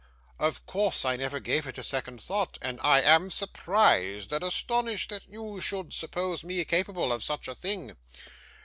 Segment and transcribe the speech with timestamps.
[0.39, 5.11] Of course, I never gave it a second thought, and I am surprised and astonished
[5.11, 7.95] that you should suppose me capable of such a thing.